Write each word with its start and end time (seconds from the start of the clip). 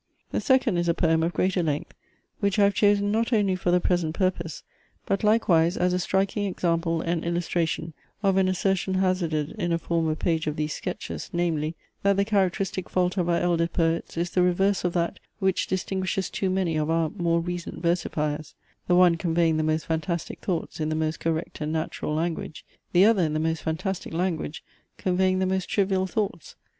The 0.31 0.41
second 0.41 0.77
is 0.79 0.89
a 0.89 0.95
poem 0.95 1.21
of 1.21 1.31
greater 1.31 1.61
length, 1.61 1.93
which 2.39 2.57
I 2.57 2.63
have 2.63 2.73
chosen 2.73 3.11
not 3.11 3.31
only 3.31 3.55
for 3.55 3.69
the 3.69 3.79
present 3.79 4.15
purpose, 4.15 4.63
but 5.05 5.23
likewise 5.23 5.77
as 5.77 5.93
a 5.93 5.99
striking 5.99 6.45
example 6.47 7.01
and 7.01 7.23
illustration 7.23 7.93
of 8.23 8.35
an 8.37 8.47
assertion 8.47 8.95
hazarded 8.95 9.51
in 9.59 9.71
a 9.71 9.77
former 9.77 10.15
page 10.15 10.47
of 10.47 10.55
these 10.55 10.73
sketches 10.73 11.29
namely, 11.33 11.75
that 12.01 12.17
the 12.17 12.25
characteristic 12.25 12.89
fault 12.89 13.15
of 13.15 13.29
our 13.29 13.37
elder 13.37 13.67
poets 13.67 14.17
is 14.17 14.31
the 14.31 14.41
reverse 14.41 14.83
of 14.83 14.93
that, 14.93 15.19
which 15.37 15.67
distinguishes 15.67 16.31
too 16.31 16.49
many 16.49 16.77
of 16.77 16.89
our 16.89 17.11
more 17.11 17.39
recent 17.39 17.79
versifiers; 17.79 18.55
the 18.87 18.95
one 18.95 19.17
conveying 19.17 19.57
the 19.57 19.61
most 19.61 19.85
fantastic 19.85 20.39
thoughts 20.39 20.79
in 20.79 20.89
the 20.89 20.95
most 20.95 21.19
correct 21.19 21.61
and 21.61 21.71
natural 21.71 22.15
language; 22.15 22.65
the 22.91 23.05
other 23.05 23.21
in 23.21 23.33
the 23.35 23.39
most 23.39 23.61
fantastic 23.61 24.15
language 24.15 24.63
conveying 24.97 25.37
the 25.37 25.45
most 25.45 25.69
trivial 25.69 26.07
thoughts. 26.07 26.55